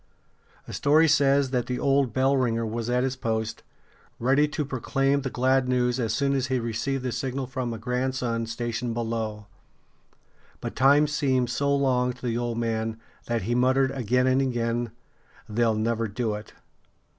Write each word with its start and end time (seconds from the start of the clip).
A 0.67 0.73
story 0.73 1.07
says 1.07 1.51
that 1.51 1.67
the 1.67 1.77
old 1.77 2.11
bell 2.11 2.35
ringer 2.35 2.65
was 2.65 2.89
at 2.89 3.03
his 3.03 3.15
post, 3.15 3.61
ready 4.17 4.47
to 4.47 4.65
proclaim 4.65 5.21
the 5.21 5.29
glad 5.29 5.69
news 5.69 5.99
as 5.99 6.11
soon 6.11 6.33
as 6.33 6.47
he 6.47 6.59
received 6.59 7.03
the 7.03 7.11
signal 7.11 7.45
from 7.45 7.71
a 7.71 7.77
grandson 7.77 8.47
stationed 8.47 8.95
below 8.95 9.45
But 10.59 10.75
time 10.75 11.05
seemed 11.05 11.51
so 11.51 11.75
long 11.75 12.13
to 12.13 12.25
the 12.25 12.35
old 12.35 12.57
man 12.57 12.99
that 13.27 13.43
he 13.43 13.53
muttered 13.53 13.91
again 13.91 14.25
and 14.25 14.41
again: 14.41 14.89
"They'll 15.47 15.75
never 15.75 16.07
do 16.07 16.33
it." 16.33 16.53